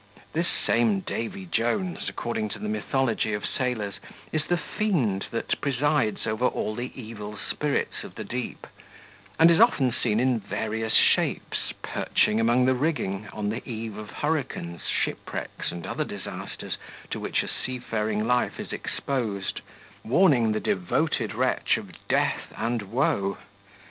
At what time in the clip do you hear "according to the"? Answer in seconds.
2.09-2.67